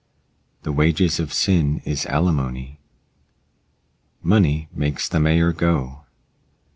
The 0.63 0.71
wages 0.71 1.19
of 1.19 1.31
sin 1.31 1.79
is 1.85 2.07
alimony. 2.07 2.79
Money 4.23 4.67
makes 4.73 5.07
the 5.07 5.19
mayor 5.19 5.53
go. 5.53 6.05